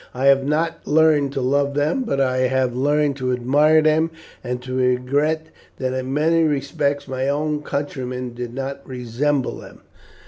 I 0.15 0.25
have 0.25 0.43
not 0.43 0.87
learned 0.87 1.31
to 1.33 1.41
love 1.41 1.75
them, 1.75 2.01
but 2.01 2.19
I 2.19 2.37
have 2.47 2.75
learned 2.75 3.17
to 3.17 3.31
admire 3.33 3.83
them 3.83 4.09
and 4.43 4.59
to 4.63 4.73
regret 4.75 5.49
that 5.77 5.93
in 5.93 6.11
many 6.11 6.43
respects 6.43 7.07
my 7.07 7.29
own 7.29 7.61
countrymen 7.61 8.33
did 8.33 8.51
not 8.55 8.81
resemble 8.83 9.57
them." 9.59 9.81